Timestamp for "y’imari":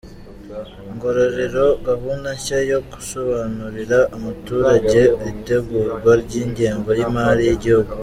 6.97-7.41